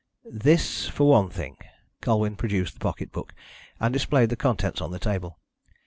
[0.31, 1.57] "This, for one thing."
[2.01, 3.35] Colwyn produced the pocket book,
[3.79, 5.37] and displayed the contents on the table.